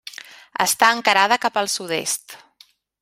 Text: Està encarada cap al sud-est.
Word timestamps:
Està 0.63 0.89
encarada 0.95 1.39
cap 1.45 1.61
al 1.63 1.71
sud-est. 1.75 2.39